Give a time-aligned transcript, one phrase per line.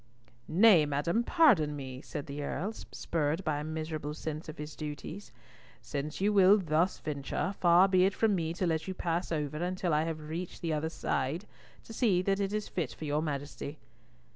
[0.47, 5.31] "Nay, madam, pardon me," said the Earl, spurred by a miserable sense of his duties;
[5.79, 9.57] "since you will thus venture, far be it from me to let you pass over
[9.57, 11.45] until I have reached the other aide
[11.83, 13.77] to see that it is fit for your Majesty!"